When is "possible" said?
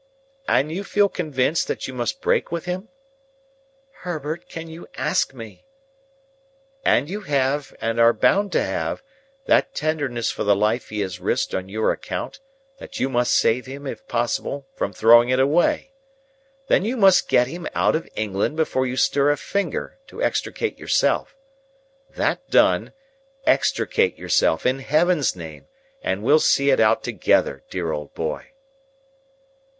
14.07-14.65